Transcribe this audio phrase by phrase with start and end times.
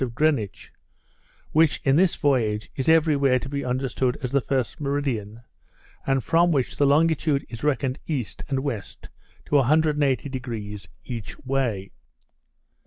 [0.03, 0.71] of Greenwich,
[1.51, 5.43] which, in this voyage, is every where to be understood as the first meridian,
[6.07, 9.09] and from which the longitude is reckoned east and west
[9.45, 11.91] to 180° each way.